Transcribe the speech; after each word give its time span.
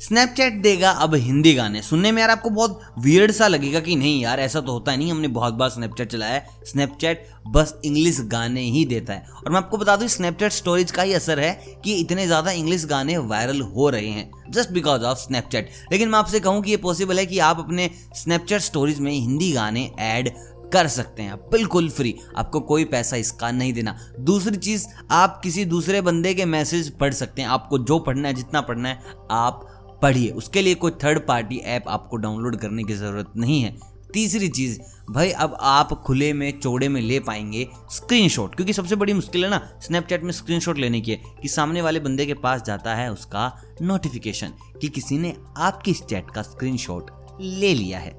Snapchat 0.00 0.54
देगा 0.62 0.90
अब 0.90 1.14
हिंदी 1.14 1.52
गाने। 1.54 1.80
सुनने 1.82 2.10
में 2.12 2.20
यार 2.20 2.30
आपको 2.30 2.50
बहुत 2.50 2.80
वियर्ड 2.98 3.32
सा 3.32 3.48
लगेगा 3.48 3.80
कि 3.80 3.96
नहीं 3.96 4.20
यार, 4.22 4.40
ऐसा 4.40 4.60
तो 4.60 4.72
होता 4.72 4.92
है 4.92 4.98
नहीं, 4.98 5.10
हमने 5.10 5.28
बहुत 5.28 5.54
बार 5.54 5.68
स्नैपचैट 5.70 6.10
चलाया 6.12 6.34
है। 6.34 6.46
स्नैपचैट 6.66 7.26
बस 7.48 7.74
इंग्लिश 7.84 8.20
गाने 8.26 8.60
ही 8.62 8.84
देता 8.84 9.12
है। 9.12 9.26
और 9.36 9.50
मैं 9.50 9.58
आपको 9.58 9.78
बता 9.78 9.96
दूँ 9.96 10.08
स्नैपचैट 10.08 10.52
स्टोरेज 10.52 10.90
का 10.90 11.02
ही 11.02 11.12
असर 11.12 11.40
है 11.40 11.52
कि 11.84 11.94
इतने 11.94 12.26
ज़्यादा 12.26 12.50
इंग्लिश 12.50 12.84
गाने 12.84 13.16
वायरल 13.18 13.60
हो 13.60 13.88
रहे 13.90 14.08
हैं 14.08 14.30
जस्ट 14.50 14.70
बिकॉज़ 14.70 15.02
ऑफ़ 15.02 15.18
स्नैपचैट 15.18 15.70
लेकिन 15.92 16.08
मैं 16.08 16.18
आपसे 16.18 16.40
कहूँ 16.40 16.62
कि 16.62 16.70
ये 16.70 16.76
पॉसिबल 16.78 17.18
है 17.18 17.26
कि 17.26 17.38
आप 17.40 17.58
अपने 17.58 17.90
स्नैपचैट 18.16 18.60
स्टोरेज 18.60 19.00
में 19.00 19.12
हिंदी 19.12 19.52
गाने 19.52 19.90
ऐड 20.00 20.30
कर 20.72 20.86
सकते 20.88 21.22
हैं। 21.22 21.36
बिल्कुल 21.50 21.88
फ्री 21.90 22.14
आपको 22.38 22.60
कोई 22.62 22.84
पैसा 22.84 23.16
इसका 23.16 23.50
नहीं 23.50 23.72
देना। 23.72 23.96
दूसरी 24.20 24.56
चीज़, 24.56 24.86
आप 25.10 25.40
किसी 25.42 25.64
दूसरे 25.64 26.00
बंदे 26.00 26.34
के 26.34 26.44
मैसेज 26.44 26.90
पढ़ 26.98 27.12
सकते 27.12 27.42
हैं। 27.42 27.48
आपको 27.48 27.78
जो 27.80 27.98
पढ़ना 27.98 28.28
है, 28.28 28.34
जितना 28.34 28.60
पढ़ना 28.60 28.88
है, 28.88 29.02
आप 29.30 29.66
पढ़िए। 30.02 30.30
उसके 30.30 30.62
लिए 30.62 30.74
कोई 30.74 30.90
थर्ड 31.04 31.26
पार्टी 31.26 31.56
ऐप 31.58 31.88
आपको 31.88 32.16
डाउनलोड 32.16 32.56
करने 32.56 32.84
की 32.84 32.94
ज़रूरत 32.94 33.32
नहीं 33.36 33.62
है। 33.62 33.78
तीसरी 34.12 34.48
चीज़, 34.48 34.78
भाई 35.10 35.30
अब 35.32 35.56
आप 35.60 35.92
खुले 36.06 36.32
में, 36.32 36.58
चौड़े 36.60 36.88
में 36.88 37.00
ले 37.00 37.18
पाएँगे 37.20 37.66
स्क्रीनशॉट 37.92 38.54
क्योंकि 38.54 38.72
सबसे 38.72 38.96
बड़ी 38.96 39.12
मुश्किल 39.12 39.44
है 39.44 39.50
ना 39.50 39.60
स्नैपचैट 39.82 40.22
में 40.22 40.32
स्क्रीनशॉट 40.32 40.78
लेने 40.78 41.00
की 41.00 41.10
है 41.10 41.20
कि 41.42 41.48
सामने 41.48 41.82
वाले 41.82 42.00
बंदे 42.00 42.26
के 42.26 42.34
पास 42.36 42.62
जाता 42.62 42.94
है 42.94 43.10
उसका 43.12 43.52
नोटिफिकेशन 43.82 44.52
कि 44.80 44.88
किसी 44.88 45.18
ने 45.18 45.34
आपकी 45.58 45.90
इस 45.90 46.02
चैट 46.02 46.30
का 46.30 46.42
स्क्रीनशॉट 46.42 47.10
ले 47.40 47.72
लिया 47.74 47.98
है। 47.98 48.10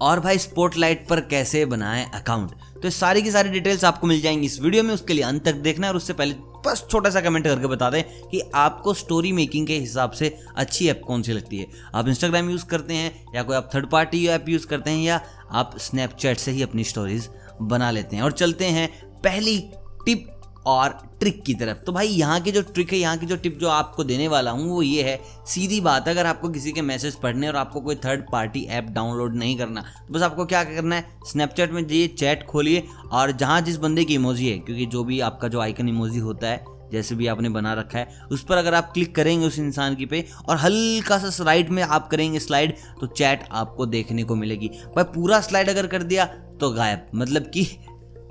और 0.00 0.20
भाई 0.20 0.38
स्पॉटलाइट 0.38 1.06
पर 1.08 1.20
कैसे 1.20 1.64
बनाएँ 1.66 2.04
अकाउंट 2.14 2.50
तो 2.82 2.90
सारी 2.90 3.22
की 3.22 3.30
सारी 3.30 3.50
डिटेल्स 3.50 3.84
आपको 3.84 4.06
मिल 4.06 4.20
जाएँगी 4.20 4.46
इस 4.46 4.60
वीडियो 4.60 4.82
में, 4.82 4.92
उसके 4.94 5.14
लिए 5.14 5.24
अंत 5.24 5.44
तक 5.44 5.54
देखना 5.54 5.88
और 5.88 5.96
उससे 5.96 6.12
पहले 6.12 6.34
बस 6.68 6.86
छोटा 6.90 7.10
सा 7.10 7.20
कमेंट 7.20 7.44
करके 7.44 7.66
बता 7.66 7.90
दें 7.90 8.02
कि 8.28 8.40
आपको 8.54 8.94
स्टोरी 8.94 9.32
मेकिंग 9.32 9.66
के 9.66 9.78
हिसाब 9.78 10.10
से 10.10 10.36
अच्छी 10.56 10.88
ऐप 10.88 11.02
कौन 11.06 11.22
सी 11.22 11.32
लगती 11.32 11.58
है? 11.58 11.66
आप 11.94 12.08
इंस्टाग्राम 12.08 12.50
यूज़ 12.50 12.64
करते 12.66 12.94
हैं 12.94 13.24
या 13.34 13.42
कोई 13.42 13.56
आप 13.56 13.70
थर्ड 13.74 13.90
पार्टी 13.90 14.26
ऐप 14.28 14.48
यूज़ 14.48 14.66
करते 14.66 14.90
हैं 14.90 15.04
या 15.04 15.20
आप 15.52 15.78
स्नैपचैट 15.78 16.38
से 16.38 16.50
ही 16.50 16.62
अपनी 16.62 16.84
स्टोरीज 16.84 17.28
बना 17.62 17.90
लेते 17.90 18.16
हैं। 18.16 18.22
और 18.22 18.32
चलते 18.32 18.64
हैं 18.64 18.88
पहली 19.20 19.58
टिप 20.06 20.37
और 20.66 20.96
ट्रिक 21.20 21.42
की 21.42 21.54
तरफ़। 21.54 21.78
तो 21.78 21.92
भाई, 21.92 22.06
यहाँ 22.06 22.40
की 22.40 22.52
जो 22.52 22.62
ट्रिक 22.62 22.92
है, 22.92 22.98
यहाँ 22.98 23.16
की 23.18 23.26
जो 23.26 23.36
टिप 23.36 23.58
जो 23.58 23.68
आपको 23.68 24.04
देने 24.04 24.28
वाला 24.28 24.50
हूँ, 24.50 24.68
वो 24.68 24.82
ये 24.82 25.02
है, 25.02 25.18
सीधी 25.46 25.80
बात 25.80 26.08
है 26.08 26.14
अगर 26.14 26.26
आपको 26.26 26.48
किसी 26.48 26.72
के 26.72 26.82
मैसेज 26.82 27.14
पढ़ने 27.14 27.48
और 27.48 27.56
आपको 27.56 27.80
कोई 27.80 27.94
थर्ड 27.96 28.24
पार्टी 28.32 28.64
ऐप 28.68 28.88
डाउनलोड 28.90 29.34
नहीं 29.34 29.56
करना 29.58 29.80
तो 29.80 30.14
बस 30.14 30.22
आपको 30.22 30.44
क्या 30.44 30.64
करना 30.64 30.96
है 30.96 31.20
स्नैपचैट 31.26 31.72
में 31.72 31.86
जाइए 31.86 32.06
चैट 32.08 32.46
खोलिए 32.46 32.82
और 33.12 33.32
जहाँ 33.32 33.60
जिस 33.60 33.76
बंदे 33.76 34.04
की 34.04 34.14
इमोजी 34.14 34.48
है, 34.48 34.58
क्योंकि 34.58 34.86
जो 34.86 35.04
भी 35.04 35.20
आपका 35.20 35.48
जो 35.48 35.60
आइकन 35.60 35.88
इमोजी 35.88 36.18
होता 36.18 36.48
है, 36.48 36.64
जैसे 36.92 37.14
भी 37.14 37.26
आपने 37.26 37.48
बना 37.48 37.72
रखा 37.74 37.98
है, 37.98 38.08
उस 38.32 38.44
पर 38.44 38.56
अगर 38.56 38.74
आप 38.74 38.92
क्लिक 38.92 39.14
करेंगे 39.14 39.46
उस 39.46 39.58
इंसान 39.58 39.94
की 39.94 40.06
पे 40.06 40.24
और 40.48 40.56
हल्का 40.56 41.18
सा 41.18 41.30
स्लाइड 41.30 41.70
में 41.70 41.82
आप 41.82 42.08
करेंगे 42.08 42.38
स्लाइड 42.38 42.74
तो 43.00 43.06
चैट 43.08 43.44
आपको 43.52 43.86
देखने 43.86 44.22
को 44.22 44.34
मिलेगी। 44.34 44.68
भाई, 44.68 45.04
पूरा 45.04 45.40
स्लाइड 45.40 45.68
अगर 45.68 45.86
कर 45.86 46.02
दिया 46.02 46.24
तो 46.60 46.70
गायब। 46.70 47.06
मतलब 47.14 47.50
कि 47.54 47.66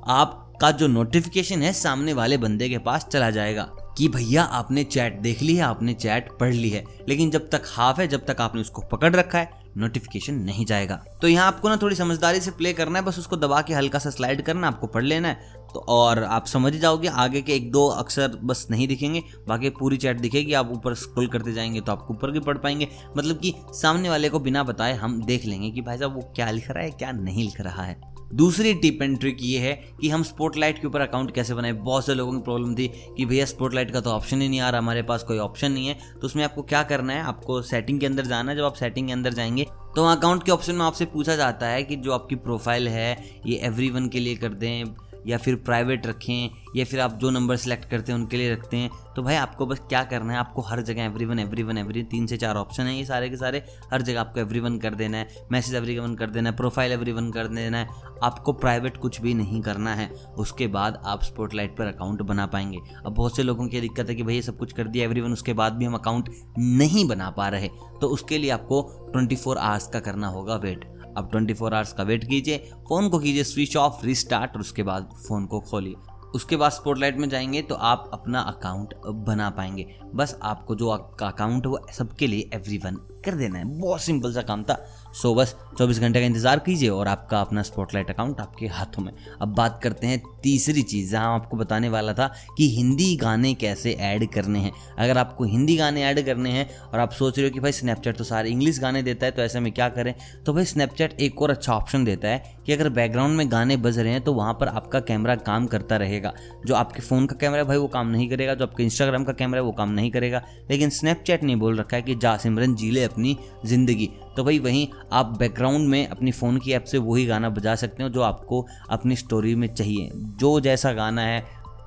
आप 0.07 0.46
का 0.61 0.71
जो 0.71 0.87
नोटिफिकेशन 0.87 1.61
है 1.61 1.73
सामने 1.73 2.13
वाले 2.13 2.37
बंदे 2.37 2.69
के 2.69 2.77
पास 2.77 3.05
चला 3.05 3.29
जाएगा 3.29 3.63
कि 3.97 4.07
भैया, 4.07 4.43
आपने 4.43 4.83
चैट 4.83 5.19
देख 5.19 5.41
ली 5.41 5.55
है, 5.55 5.61
आपने 5.61 5.93
चैट 5.93 6.29
पढ़ 6.39 6.53
ली 6.53 6.69
है। 6.69 6.83
लेकिन 7.09 7.29
जब 7.29 7.49
तक 7.49 7.61
हाफ़ 7.65 8.01
है, 8.01 8.07
जब 8.07 8.25
तक 8.25 8.41
आपने 8.41 8.61
उसको 8.61 8.81
पकड़ 8.81 9.15
रखा 9.15 9.37
है 9.37 9.67
नोटिफिकेशन 9.77 10.33
नहीं 10.33 10.65
जाएगा। 10.65 10.95
तो 11.21 11.27
यहाँ 11.27 11.47
आपको 11.47 11.69
ना 11.69 11.77
थोड़ी 11.77 11.95
समझदारी 11.95 12.39
से 12.39 12.51
प्ले 12.51 12.73
करना 12.73 12.99
है, 12.99 13.05
बस 13.05 13.19
उसको 13.19 13.37
दबा 13.37 13.61
के 13.61 13.73
हल्का 13.73 13.99
सा 13.99 14.09
स्लाइड 14.09 14.41
करना 14.41 14.67
है, 14.67 14.73
आपको 14.73 14.87
पढ़ 14.87 15.03
लेना 15.03 15.27
है। 15.27 15.53
तो 15.73 15.79
और 15.79 16.23
आप 16.23 16.45
समझ 16.45 16.73
जाओगे, 16.73 17.07
आगे 17.07 17.41
के 17.41 17.53
एक 17.53 17.71
दो 17.71 17.87
अक्षर 17.87 18.27
बस 18.43 18.67
नहीं 18.71 18.87
दिखेंगे, 18.87 19.23
बाकी 19.47 19.69
पूरी 19.69 19.97
चैट 19.97 20.19
दिखेगी, 20.19 20.53
आप 20.53 20.71
ऊपर 20.71 20.93
स्क्रॉल 20.93 21.27
करते 21.27 21.53
जाएँगे 21.53 21.81
तो 21.81 21.91
आप 21.91 22.07
ऊपर 22.11 22.31
भी 22.31 22.39
पढ़ 22.39 22.57
पाएँगे। 22.57 22.87
मतलब 23.17 23.39
कि 23.39 23.53
सामने 23.71 24.09
वाले 24.09 24.29
को 24.29 24.39
बिना 24.39 24.63
बताए 24.63 24.93
हम 24.93 25.25
देख 25.25 25.45
लेंगे 25.45 25.71
कि 25.71 25.81
भाई 25.81 25.97
साहब 25.97 26.15
वो 26.15 26.33
क्या 26.35 26.51
लिख 26.51 26.71
रहा 26.71 26.83
है, 26.83 26.91
क्या 26.91 27.11
नहीं 27.11 27.43
लिख 27.43 27.61
रहा 27.61 27.83
है। 27.83 28.16
दूसरी 28.33 28.73
टिप 28.73 29.01
एंड 29.01 29.19
ट्रिक 29.19 29.37
ये 29.41 29.59
है 29.59 29.73
कि 30.01 30.09
हम 30.09 30.23
स्पॉटलाइट 30.23 30.81
के 30.81 30.87
ऊपर 30.87 31.01
अकाउंट 31.01 31.33
कैसे 31.35 31.53
बनाए? 31.53 31.71
बहुत 31.71 32.05
से 32.05 32.13
लोगों 32.15 32.33
की 32.33 32.43
प्रॉब्लम 32.43 32.75
थी 32.75 32.87
कि 33.17 33.25
भैया 33.25 33.45
स्पॉटलाइट 33.45 33.91
का 33.91 34.01
तो 34.01 34.09
ऑप्शन 34.09 34.41
ही 34.41 34.49
नहीं 34.49 34.59
आ 34.59 34.69
रहा, 34.69 34.81
हमारे 34.81 35.01
पास 35.01 35.23
कोई 35.23 35.37
ऑप्शन 35.37 35.71
नहीं 35.71 35.87
है। 35.87 35.97
तो 36.21 36.27
उसमें 36.27 36.43
आपको 36.43 36.61
क्या 36.63 36.83
करना 36.83 37.13
है? 37.13 37.21
आपको 37.21 37.61
सेटिंग 37.61 37.99
के 37.99 38.05
अंदर 38.05 38.25
जाना 38.25 38.51
है। 38.51 38.57
जब 38.57 38.63
आप 38.63 38.73
सेटिंग 38.73 39.07
के 39.07 39.13
अंदर 39.13 39.33
जाएँगे 39.33 39.67
तो 39.95 40.05
अकाउंट 40.05 40.43
के 40.43 40.51
ऑप्शन 40.51 40.75
में 40.75 40.85
आपसे 40.85 41.05
पूछा 41.05 41.35
जाता 41.35 41.67
है 41.67 41.83
कि 41.83 41.95
जो 41.95 42.11
आपकी 42.11 42.35
प्रोफ़ाइल 42.35 42.87
है, 42.87 43.39
ये 43.45 43.55
एवरी 43.57 43.91
के 44.09 44.19
लिए 44.19 44.35
कर 44.35 44.49
दें 44.49 44.85
या 45.27 45.37
फिर 45.37 45.55
प्राइवेट 45.57 46.07
रखें, 46.07 46.49
या 46.75 46.85
फिर 46.85 46.99
आप 46.99 47.13
जो 47.13 47.29
नंबर 47.29 47.55
सेलेक्ट 47.57 47.89
करते 47.89 48.11
हैं, 48.11 48.19
उनके 48.19 48.37
लिए 48.37 48.51
रखते 48.51 48.77
हैं 48.77 48.89
तो 49.15 49.21
भाई 49.23 49.35
आपको 49.35 49.65
बस 49.65 49.79
क्या 49.79 50.03
करना 50.03 50.33
है? 50.33 50.39
आपको 50.39 50.61
हर 50.61 50.81
जगह 50.81 51.03
every 51.03 51.25
one 51.25 51.39
every 51.39 51.63
one 51.63 51.77
every 51.77 52.03
तीन 52.05 52.25
से 52.27 52.37
चार 52.37 52.55
ऑप्शन 52.55 52.83
है 52.83 52.95
ये 52.95 53.05
सारे 53.05 53.29
के 53.29 53.37
सारे। 53.37 53.63
हर 53.93 54.01
जगह 54.01 54.19
आपको 54.19 54.39
एवरी 54.39 54.59
वन 54.59 54.77
कर 54.79 54.95
देना 54.95 55.17
है 55.17 55.45
मैसेज 55.51 55.75
एवरी 55.75 55.97
वन 55.99 56.15
कर 56.15 56.29
देना 56.29 56.49
है 56.49 56.55
प्रोफ़ाइल 56.55 56.91
एवरी 56.91 57.11
वन 57.11 57.31
कर 57.31 57.47
देना 57.47 57.77
है। 57.77 58.05
आपको 58.23 58.53
प्राइवेट 58.53 58.97
कुछ 58.97 59.21
भी 59.21 59.33
नहीं 59.33 59.61
करना 59.61 59.93
है, 59.95 60.09
उसके 60.37 60.67
बाद 60.67 61.01
आप 61.05 61.23
स्पॉटलाइट 61.23 61.77
पर 61.77 61.85
अकाउंट 61.85 62.21
बना 62.23 62.45
पाएँगे। 62.45 62.79
अब 63.05 63.13
बहुत 63.13 63.35
से 63.35 63.43
लोगों 63.43 63.67
की 63.67 63.81
दिक्कत 63.81 64.09
है 64.09 64.15
कि 64.15 64.23
भाई 64.23 64.35
ये 64.35 64.41
सब 64.41 64.57
कुछ 64.57 64.73
कर 64.73 64.87
दिया 64.87 65.05
एवरी 65.05 65.21
उसके 65.21 65.53
बाद 65.53 65.73
भी 65.73 65.85
हम 65.85 65.93
अकाउंट 65.93 66.29
नहीं 66.59 67.07
बना 67.07 67.29
पा 67.29 67.47
रहे 67.47 67.67
तो 68.01 68.07
उसके 68.07 68.37
लिए 68.37 68.49
आपको 68.49 68.81
ट्वेंटी 69.11 69.35
फोर 69.35 69.57
आवर्स 69.57 69.87
का 69.87 69.99
करना 69.99 70.27
होगा 70.27 70.55
वेट 70.55 70.85
अब 71.17 71.31
24 71.31 71.53
फोर 71.53 71.73
आवर्स 71.73 71.93
का 71.93 72.03
वेट 72.03 72.23
कीजिए 72.23 72.57
फ़ोन 72.57 73.09
को 73.09 73.19
कीजिए 73.19 73.43
स्विच 73.43 73.77
ऑफ़ 73.77 74.05
रिस्टार्ट 74.05 74.51
और 74.55 74.59
उसके 74.59 74.83
बाद 74.83 75.09
फ़ोन 75.27 75.45
को 75.45 75.59
खोलिए। 75.59 75.95
उसके 76.35 76.55
बाद 76.55 76.71
स्पॉटलाइट 76.71 77.17
में 77.17 77.29
जाएँगे 77.29 77.61
तो 77.61 77.75
आप 77.75 78.09
अपना 78.13 78.39
अकाउंट 78.39 78.93
बना 79.27 79.49
पाएँगे। 79.49 79.87
बस 80.15 80.39
आपको 80.43 80.75
जो 80.75 80.89
आपका 80.89 81.27
अकाउंट 81.27 81.65
है 81.65 81.71
वो 81.71 81.87
सबके 81.91 82.27
लिए 82.27 82.49
एवरीवन 82.53 83.16
कर 83.27 83.35
देना 83.35 83.59
है। 83.59 83.65
बहुत 83.79 84.01
सिंपल 84.01 84.33
सा 84.33 84.41
काम 84.41 84.63
था। 84.63 84.77
सो 85.13 85.33
बस 85.35 85.55
24 85.77 85.99
घंटे 85.99 86.19
का 86.19 86.25
इंतज़ार 86.25 86.59
कीजिए 86.59 86.89
और 86.89 87.07
आपका 87.07 87.41
अपना 87.41 87.61
स्पॉटलाइट 87.61 88.09
अकाउंट 88.09 88.39
आपके 88.39 88.67
हाथों 88.67 89.03
में। 89.03 89.11
अब 89.41 89.53
बात 89.55 89.79
करते 89.83 90.07
हैं 90.07 90.21
तीसरी 90.43 90.81
चीज़, 90.81 91.11
जहाँ 91.11 91.33
आपको 91.35 91.57
बताने 91.57 91.89
वाला 91.89 92.13
था 92.13 92.27
कि 92.57 92.69
हिंदी 92.69 93.15
गाने 93.15 93.53
कैसे 93.53 93.91
ऐड 94.01 94.27
करने 94.31 94.59
हैं। 94.59 94.71
अगर 94.97 95.17
आपको 95.17 95.43
हिंदी 95.43 95.75
गाने 95.77 96.03
ऐड 96.03 96.25
करने 96.25 96.51
हैं 96.51 96.69
और 96.83 96.99
आप 96.99 97.11
सोच 97.11 97.37
रहे 97.39 97.47
हो 97.47 97.53
कि 97.53 97.59
भाई 97.59 97.71
स्नैपचैट 97.71 98.17
तो 98.17 98.23
सारे 98.23 98.49
इंग्लिश 98.49 98.79
गाने 98.79 99.03
देता 99.03 99.25
है 99.25 99.31
तो 99.31 99.41
ऐसे 99.41 99.59
में 99.59 99.71
क्या 99.71 99.89
करें? 99.89 100.13
तो 100.45 100.53
भाई 100.53 100.65
स्नैपचैट 100.65 101.19
एक 101.21 101.41
और 101.41 101.51
अच्छा 101.51 101.73
ऑप्शन 101.73 102.05
देता 102.05 102.27
है 102.27 102.61
कि 102.65 102.73
अगर 102.73 102.89
बैकग्राउंड 102.89 103.37
में 103.37 103.51
गाने 103.51 103.77
बज 103.77 103.99
रहे 103.99 104.11
हैं 104.11 104.21
तो 104.21 104.33
वहाँ 104.33 104.53
पर 104.53 104.67
आपका 104.67 104.99
कैमरा 104.99 105.35
काम 105.35 105.67
करता 105.67 105.97
रहेगा। 105.97 106.33
जो 106.65 106.75
आपके 106.75 107.01
फ़ोन 107.01 107.25
का 107.25 107.35
कैमरा 107.35 107.57
है 107.57 107.67
भाई, 107.67 107.77
वो 107.77 107.87
काम 107.87 108.07
नहीं 108.07 108.29
करेगा। 108.29 108.53
जो 108.53 108.65
आपके 108.65 108.83
इंस्टाग्राम 108.83 109.23
का 109.23 109.33
कैमरा 109.33 109.59
है, 109.59 109.63
वो 109.63 109.71
काम 109.71 109.89
नहीं 109.89 110.11
करेगा। 110.11 110.41
लेकिन 110.71 110.89
स्नैपचैट 110.89 111.43
ने 111.43 111.55
बोल 111.55 111.77
रखा 111.77 111.97
है 111.97 112.03
कि 112.03 112.15
जा 112.15 112.35
सिमरन 112.37 112.75
जी 112.75 112.91
ले 112.91 113.03
अपनी 113.17 113.37
ज़िंदगी। 113.65 114.09
तो 114.35 114.43
भाई 114.43 114.57
वहीं 114.59 114.87
आप 115.13 115.37
बैकग्राउंड 115.37 115.87
में 115.89 116.07
अपनी 116.07 116.31
फ़ोन 116.31 116.57
की 116.57 116.71
ऐप 116.71 116.83
से 116.83 116.97
वही 116.99 117.25
गाना 117.25 117.49
बजा 117.49 117.75
सकते 117.75 118.03
हो 118.03 118.09
जो 118.09 118.21
आपको 118.21 118.65
अपनी 118.89 119.15
स्टोरी 119.15 119.53
में 119.55 119.67
चाहिए। 119.69 120.09
जो 120.13 120.59
जैसा 120.59 120.91
गाना 120.93 121.21
है, 121.21 121.39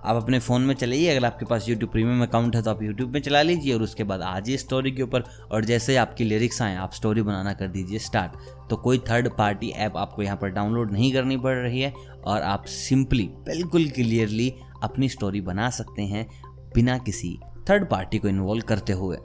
आप 0.05 0.17
अपने 0.17 0.39
फ़ोन 0.39 0.63
में 0.63 0.75
चलाइए। 0.75 1.09
अगर 1.09 1.27
आपके 1.27 1.47
पास 1.47 1.69
यूट्यूब 1.69 1.91
प्रीमियम 1.91 2.23
अकाउंट 2.23 2.57
है 2.57 2.63
तो 2.63 2.71
आप 2.71 2.83
यूट्यूब 2.83 3.11
में 3.11 3.21
चला 3.21 3.43
लीजिए 3.43 3.75
और 3.75 3.83
उसके 3.83 4.05
बाद 4.05 4.23
आ 4.23 4.39
जाइए 4.41 4.57
स्टोरी 4.57 4.91
के 4.91 5.03
ऊपर 5.03 5.25
और 5.53 5.65
जैसे 5.65 5.93
ही 5.93 5.99
आपकी 5.99 6.25
लिरिक्स 6.25 6.61
आएँ, 6.63 6.77
आप 6.77 6.93
स्टोरी 6.93 7.23
बनाना 7.23 7.53
कर 7.53 7.69
दीजिए 7.69 7.99
स्टार्ट 7.99 8.69
तो 8.71 8.77
कोई 8.79 8.99
थर्ड 9.11 9.29
पार्टी 9.39 9.69
ऐप 9.79 9.97
आपको 9.97 10.23
यहाँ 10.23 10.37
पर 10.37 10.49
डाउनलोड 10.49 10.93
नहीं 10.93 11.12
करनी 11.12 11.37
पड़ 11.37 11.57
रही 11.57 11.81
है 11.81 11.93
और 12.25 12.43
आप 12.43 12.65
सिंपली 12.69 13.29
बिल्कुल 13.47 13.89
क्लियरली 13.91 14.53
अपनी 14.83 15.09
स्टोरी 15.09 15.41
बना 15.43 15.71
सकते 15.71 16.03
हैं 16.05 16.27
बिना 16.75 16.99
किसी 16.99 17.39
थर्ड 17.69 17.89
पार्टी 17.89 18.19
को 18.19 18.29
इन्वॉल्व 18.29 18.62
करते 18.69 18.93
हुए। 18.93 19.17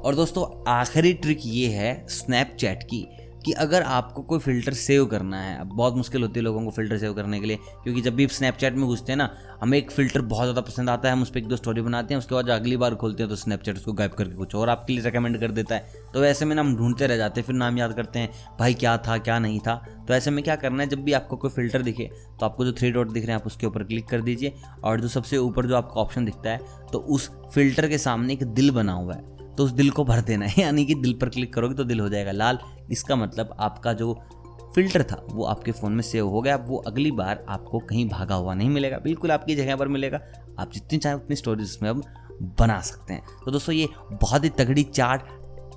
और 0.00 0.14
दोस्तों, 0.14 0.44
आखिरी 0.70 1.12
ट्रिक 1.14 1.40
ये 1.44 1.68
है 1.68 2.06
स्नैपचैट 2.08 2.82
की 2.82 3.06
कि 3.44 3.52
अगर 3.54 3.82
आपको 3.82 4.22
कोई 4.22 4.38
फ़िल्टर 4.38 4.72
सेव 4.72 5.04
करना 5.06 5.40
है, 5.40 5.58
अब 5.60 5.66
बहुत 5.68 5.94
मुश्किल 5.96 6.22
होती 6.22 6.40
है 6.40 6.44
लोगों 6.44 6.64
को 6.64 6.70
फ़िल्टर 6.70 6.98
सेव 6.98 7.12
करने 7.14 7.40
के 7.40 7.46
लिए, 7.46 7.56
क्योंकि 7.82 8.00
जब 8.00 8.14
भी 8.14 8.26
स्नैपचैट 8.28 8.74
में 8.74 8.86
घुसते 8.86 9.12
हैं 9.12 9.16
ना, 9.16 9.28
हमें 9.60 9.76
एक 9.78 9.90
फ़िल्टर 9.90 10.20
बहुत 10.22 10.44
ज़्यादा 10.44 10.60
पसंद 10.60 10.90
आता 10.90 11.08
है, 11.08 11.14
हम 11.14 11.22
उस 11.22 11.30
पर 11.30 11.38
एक 11.38 11.46
दो 11.48 11.56
स्टोरी 11.56 11.80
बनाते 11.80 12.14
हैं, 12.14 12.18
उसके 12.18 12.34
बाद 12.34 12.50
अगली 12.50 12.76
बार 12.76 12.94
खोलते 12.94 13.22
हैं 13.22 13.30
तो 13.30 13.36
स्नैपचैट 13.36 13.76
उसको 13.76 13.92
गायब 13.92 14.12
करके 14.12 14.36
कुछ 14.36 14.54
और 14.54 14.68
आपके 14.68 14.92
लिए 14.92 15.04
रिकमेंड 15.04 15.38
कर 15.40 15.50
देता 15.50 15.74
है। 15.74 16.10
तो 16.14 16.24
ऐसे 16.24 16.44
में 16.44 16.54
ना 16.56 16.62
हम 16.62 16.76
ढूंढते 16.76 17.06
रह 17.06 17.16
जाते 17.16 17.40
हैं, 17.40 17.46
फिर 17.46 17.56
नाम 17.56 17.78
याद 17.78 17.92
करते 17.92 18.18
हैं, 18.18 18.30
भाई 18.58 18.74
क्या 18.74 18.96
था, 18.98 19.18
क्या 19.18 19.38
नहीं 19.38 19.60
था? 19.60 19.74
तो 20.08 20.14
ऐसे 20.14 20.30
में 20.30 20.42
क्या 20.44 20.56
करना 20.56 20.82
है, 20.82 20.88
जब 20.88 21.04
भी 21.04 21.12
आपको 21.12 21.36
कोई 21.36 21.50
फ़िल्टर 21.50 21.82
दिखे 21.82 22.10
तो 22.40 22.46
आपको 22.46 22.64
जो 22.64 22.72
थ्री 22.72 22.90
डॉट 22.90 23.10
दिख 23.10 23.24
रहे 23.24 23.32
हैं, 23.32 23.40
आप 23.40 23.46
उसके 23.46 23.66
ऊपर 23.66 23.84
क्लिक 23.84 24.08
कर 24.08 24.20
दीजिए, 24.20 24.54
और 24.84 25.00
जो 25.00 25.08
सबसे 25.08 25.36
ऊपर 25.38 25.66
जो 25.66 25.76
आपका 25.76 26.00
ऑप्शन 26.00 26.24
दिखता 26.24 26.50
है 26.50 26.88
तो 26.92 26.98
उस 26.98 27.30
फ़िल्टर 27.54 27.88
के 27.88 27.98
सामने 27.98 28.32
एक 28.32 28.44
दिल 28.44 28.70
बना 28.70 28.92
हुआ 28.92 29.14
है। 29.14 29.38
तो 29.60 29.64
उस 29.64 29.70
दिल 29.70 29.90
को 29.90 30.04
भर 30.04 30.20
देना 30.20 30.46
है। 30.46 30.54
यानी 30.58 30.84
कि 30.84 30.94
दिल 30.94 31.12
पर 31.12 31.28
क्लिक 31.28 31.54
करोगे 31.54 31.74
तो 31.74 31.84
दिल 31.84 32.00
हो 32.00 32.08
जाएगा 32.08 32.32
लाल। 32.32 32.58
इसका 32.90 33.16
मतलब 33.16 33.56
आपका 33.60 33.92
जो 33.92 34.20
फ़िल्टर 34.74 35.02
था, 35.02 35.26
वो 35.30 35.44
आपके 35.44 35.72
फ़ोन 35.72 35.92
में 35.92 36.02
सेव 36.02 36.28
हो 36.28 36.40
गया। 36.40 36.56
वो 36.56 36.76
अगली 36.76 37.10
बार 37.10 37.46
आपको 37.48 37.78
कहीं 37.78 38.08
भागा 38.08 38.34
हुआ 38.34 38.54
नहीं 38.54 38.70
मिलेगा। 38.70 38.98
बिल्कुल 38.98 39.32
आपकी 39.32 39.56
जगह 39.56 39.76
पर 39.76 39.88
मिलेगा। 39.88 40.20
आप 40.58 40.72
जितनी 40.72 40.98
चाहें 40.98 41.16
उतनी 41.16 41.36
स्टोरेज 41.36 41.66
इसमें 41.66 41.90
अब 41.90 42.04
बना 42.42 42.80
सकते 42.80 43.14
हैं। 43.14 43.22
तो 43.44 43.50
दोस्तों, 43.50 43.74
ये 43.74 43.88
बहुत 44.12 44.44
ही 44.44 44.48
तगड़ी 44.48 44.82
चार्ट, 44.82 45.22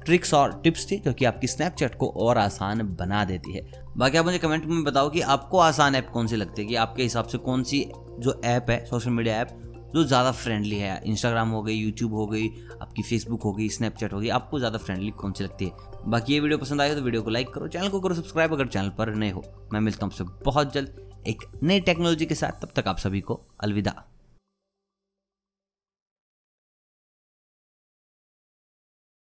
ट्रिक्स 0.06 0.34
और 0.34 0.62
टिप्स 0.64 0.92
थी 0.92 0.98
जो 0.98 1.14
कि 1.14 1.26
आपकी 1.26 1.48
स्नैपचैट 1.48 1.96
को 1.96 2.08
और 2.08 2.38
आसान 2.38 2.96
बना 3.00 3.26
देती 3.26 3.54
है। 3.54 3.86
बाकी 3.98 4.18
आप 4.18 4.26
मुझे 4.26 4.38
कमेंट 4.38 4.66
में 4.66 4.84
बताओ 4.84 5.10
कि 5.10 5.22
आपको 5.22 5.60
आसान 5.60 5.96
ऐप 5.96 6.10
कौन 6.10 6.28
सी 6.28 6.36
लगती 6.36 6.62
है? 6.62 6.68
कि 6.68 6.76
आपके 6.76 7.04
हिसाब 7.04 7.26
से 7.26 7.38
कौन 7.38 7.64
सी 7.64 7.92
जो 8.20 8.42
ऐप 8.46 8.66
है, 8.70 8.86
सोशल 8.86 9.10
मीडिया 9.10 9.36
ऐप 9.36 9.70
जो 9.94 10.04
ज़्यादा 10.04 10.32
फ्रेंडली 10.34 10.78
है। 10.78 11.02
इंस्टाग्राम 11.06 11.50
हो 11.50 11.62
गई 11.64 11.74
यूट्यूब 11.74 12.14
हो 12.14 12.26
गई, 12.28 12.48
आपकी 12.82 13.04
फेसबुक 13.04 13.42
हो 13.42 13.54
गई 13.54 13.70
स्नैपचैट 13.70 14.14
हो 14.14 14.20
गई, 14.20 14.30
आपको 14.30 14.60
ज़्यादा 14.60 14.78
फ्रेंडली 14.78 15.12
कौन 15.14 15.34
सी 15.34 15.44
लगती 15.44 15.66
है? 15.66 15.72
बाकी 16.08 16.34
ये 16.34 16.40
वीडियो 16.40 16.58
पसंद 16.58 16.82
आए 16.82 16.96
तो 16.96 17.02
वीडियो 17.02 17.22
को 17.22 17.30
लाइक 17.30 17.54
करो 17.54 17.68
चैनल 17.68 17.90
को 17.90 18.00
करो 18.00 18.16
सब्सक्राइब 18.16 18.54
अगर 18.54 18.68
चैनल 18.68 18.90
पर 18.98 19.14
नए 19.16 19.30
हो। 19.32 19.44
मैं 19.74 19.80
मिलता 19.80 20.06
हूँ 20.06 20.14
आपसे 20.14 20.24
बहुत 20.46 20.74
जल्द 20.74 21.24
एक 21.28 21.44
नई 21.64 21.80
टेक्नोलॉजी 21.82 22.26
के 22.26 22.36
साथ। 22.36 22.62
तब 22.62 22.74
तक 22.76 22.88
आप 22.88 22.98
सभी 23.00 23.22
को 23.22 23.40
अलविदा। 23.60 24.04